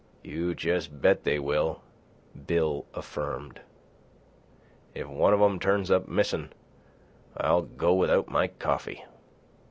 "You 0.23 0.55
jes' 0.59 0.87
bet 0.87 1.25
they 1.25 1.37
will," 1.37 1.83
Bill 2.47 2.87
affirmed. 2.95 3.59
"If 4.95 5.05
one 5.07 5.31
of 5.31 5.39
em' 5.39 5.59
turns 5.59 5.91
up 5.91 6.07
missin', 6.07 6.51
I'll 7.37 7.61
go 7.61 7.93
without 7.93 8.27
my 8.27 8.47
coffee." 8.47 9.05